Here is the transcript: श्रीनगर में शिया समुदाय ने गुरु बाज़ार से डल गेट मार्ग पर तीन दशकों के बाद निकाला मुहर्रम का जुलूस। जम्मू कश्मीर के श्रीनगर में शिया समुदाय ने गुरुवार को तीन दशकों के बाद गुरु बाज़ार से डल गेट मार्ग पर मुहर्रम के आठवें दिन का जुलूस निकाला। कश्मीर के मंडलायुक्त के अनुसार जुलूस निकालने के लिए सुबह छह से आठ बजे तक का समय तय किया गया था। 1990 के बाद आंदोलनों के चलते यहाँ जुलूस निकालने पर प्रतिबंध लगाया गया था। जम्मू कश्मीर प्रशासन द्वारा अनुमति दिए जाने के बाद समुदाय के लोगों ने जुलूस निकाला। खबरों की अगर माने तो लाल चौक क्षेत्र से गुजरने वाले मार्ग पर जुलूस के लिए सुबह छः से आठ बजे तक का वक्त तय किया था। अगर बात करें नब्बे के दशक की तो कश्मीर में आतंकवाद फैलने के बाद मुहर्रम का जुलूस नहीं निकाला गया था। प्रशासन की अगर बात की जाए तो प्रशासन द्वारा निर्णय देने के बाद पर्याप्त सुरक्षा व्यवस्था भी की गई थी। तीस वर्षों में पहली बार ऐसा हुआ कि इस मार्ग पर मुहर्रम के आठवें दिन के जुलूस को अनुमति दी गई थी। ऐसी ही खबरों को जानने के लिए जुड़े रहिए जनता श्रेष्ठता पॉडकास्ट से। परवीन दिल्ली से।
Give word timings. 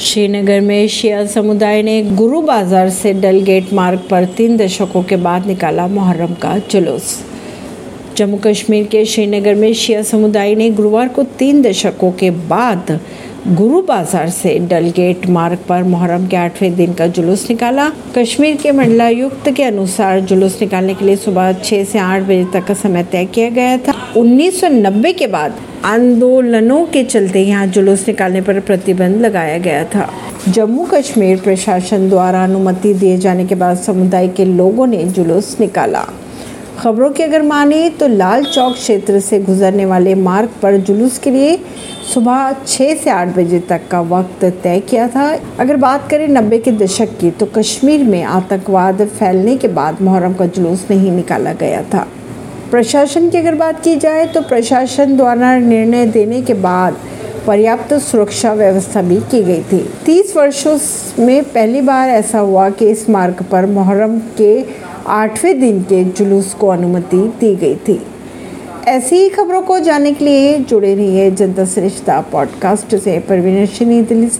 श्रीनगर 0.00 0.60
में 0.60 0.88
शिया 0.88 1.24
समुदाय 1.26 1.82
ने 1.82 2.02
गुरु 2.02 2.40
बाज़ार 2.40 2.90
से 2.90 3.12
डल 3.12 3.40
गेट 3.40 3.72
मार्ग 3.72 4.00
पर 4.10 4.24
तीन 4.24 4.56
दशकों 4.56 5.02
के 5.02 5.16
बाद 5.16 5.46
निकाला 5.46 5.86
मुहर्रम 5.86 6.32
का 6.34 6.56
जुलूस। 6.70 7.24
जम्मू 8.16 8.36
कश्मीर 8.36 8.86
के 8.86 9.04
श्रीनगर 9.04 9.54
में 9.54 9.72
शिया 9.74 10.02
समुदाय 10.02 10.54
ने 10.54 10.70
गुरुवार 10.70 11.08
को 11.08 11.22
तीन 11.38 11.62
दशकों 11.62 12.10
के 12.12 12.30
बाद 12.30 12.98
गुरु 13.40 13.80
बाज़ार 13.82 14.28
से 14.30 14.58
डल 14.68 14.88
गेट 14.96 15.24
मार्ग 15.26 15.58
पर 15.68 15.82
मुहर्रम 15.82 16.26
के 16.26 16.36
आठवें 16.36 16.74
दिन 16.76 16.92
का 16.94 17.06
जुलूस 17.06 17.48
निकाला। 17.50 17.88
कश्मीर 18.16 18.56
के 18.56 18.72
मंडलायुक्त 18.72 19.48
के 19.48 19.62
अनुसार 19.62 20.20
जुलूस 20.20 20.60
निकालने 20.60 20.94
के 20.94 21.04
लिए 21.04 21.16
सुबह 21.16 21.52
छह 21.52 21.84
से 21.84 21.98
आठ 21.98 22.22
बजे 22.22 22.44
तक 22.52 22.66
का 22.66 22.74
समय 22.74 23.02
तय 23.02 23.24
किया 23.24 23.48
गया 23.50 23.78
था। 23.78 23.94
1990 24.16 25.12
के 25.12 25.26
बाद 25.26 25.54
आंदोलनों 25.84 26.84
के 26.86 27.04
चलते 27.04 27.42
यहाँ 27.42 27.66
जुलूस 27.66 28.06
निकालने 28.08 28.40
पर 28.40 28.60
प्रतिबंध 28.60 29.20
लगाया 29.20 29.58
गया 29.58 29.84
था। 29.84 30.08
जम्मू 30.48 30.86
कश्मीर 30.86 31.40
प्रशासन 31.40 32.08
द्वारा 32.08 32.44
अनुमति 32.44 32.94
दिए 32.94 33.18
जाने 33.18 33.46
के 33.46 33.54
बाद 33.54 33.76
समुदाय 33.78 34.28
के 34.28 34.44
लोगों 34.44 34.86
ने 34.86 35.04
जुलूस 35.06 35.56
निकाला। 35.60 36.06
खबरों 36.80 37.08
की 37.10 37.22
अगर 37.22 37.42
माने 37.42 37.88
तो 37.90 38.06
लाल 38.08 38.44
चौक 38.44 38.74
क्षेत्र 38.74 39.18
से 39.20 39.38
गुजरने 39.38 39.84
वाले 39.86 40.14
मार्ग 40.14 40.50
पर 40.62 40.76
जुलूस 40.78 41.18
के 41.18 41.30
लिए 41.30 41.58
सुबह 42.14 42.52
छः 42.66 42.94
से 42.94 43.10
आठ 43.10 43.36
बजे 43.36 43.58
तक 43.60 43.80
का 43.90 44.00
वक्त 44.12 44.44
तय 44.62 44.80
किया 44.80 45.08
था। 45.08 45.26
अगर 45.60 45.76
बात 45.76 46.08
करें 46.10 46.26
नब्बे 46.28 46.58
के 46.58 46.72
दशक 46.74 47.16
की 47.20 47.30
तो 47.30 47.46
कश्मीर 47.56 48.04
में 48.04 48.22
आतंकवाद 48.22 49.04
फैलने 49.18 49.56
के 49.56 49.68
बाद 49.70 50.00
मुहर्रम 50.02 50.34
का 50.34 50.46
जुलूस 50.46 50.86
नहीं 50.90 51.12
निकाला 51.12 51.52
गया 51.52 51.82
था। 51.84 52.06
प्रशासन 52.70 53.28
की 53.30 53.38
अगर 53.38 53.54
बात 53.54 53.84
की 53.84 53.96
जाए 53.96 54.26
तो 54.26 54.42
प्रशासन 54.42 55.16
द्वारा 55.16 55.56
निर्णय 55.58 56.06
देने 56.08 56.42
के 56.42 56.54
बाद 56.62 56.96
पर्याप्त 57.46 57.94
सुरक्षा 58.00 58.52
व्यवस्था 58.54 59.02
भी 59.02 59.20
की 59.30 59.42
गई 59.42 59.62
थी। 59.62 59.86
तीस 60.06 60.36
वर्षों 60.36 60.78
में 61.18 61.42
पहली 61.44 61.80
बार 61.82 62.08
ऐसा 62.10 62.38
हुआ 62.38 62.68
कि 62.70 62.90
इस 62.90 63.08
मार्ग 63.10 63.44
पर 63.52 63.66
मुहर्रम 63.68 64.18
के 64.38 64.52
आठवें 65.10 65.60
दिन 65.60 65.82
के 65.82 66.04
जुलूस 66.04 66.54
को 66.54 66.68
अनुमति 66.68 67.16
दी 67.16 67.56
गई 67.56 67.76
थी। 67.76 68.02
ऐसी 68.88 69.16
ही 69.16 69.28
खबरों 69.28 69.62
को 69.62 69.78
जानने 69.78 70.12
के 70.12 70.24
लिए 70.24 70.58
जुड़े 70.58 70.94
रहिए 70.94 71.30
जनता 71.30 71.64
श्रेष्ठता 71.64 72.20
पॉडकास्ट 72.20 72.96
से। 72.96 73.18
परवीन 73.18 74.04
दिल्ली 74.04 74.28
से। 74.28 74.38